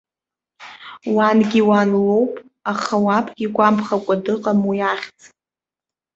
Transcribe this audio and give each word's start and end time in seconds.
Уангьы 1.15 1.61
уан 1.67 1.89
лоуп, 2.05 2.33
аха 2.71 2.95
уабгьы 3.05 3.43
игәамԥхакәа 3.45 4.15
дыҟам 4.23 4.59
уи 4.69 4.79
ахьӡ. 4.91 5.19